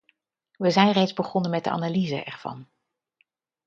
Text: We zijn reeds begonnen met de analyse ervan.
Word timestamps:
We 0.57 0.71
zijn 0.71 0.91
reeds 0.91 1.13
begonnen 1.13 1.51
met 1.51 1.63
de 1.63 1.69
analyse 1.69 2.23
ervan. 2.23 2.67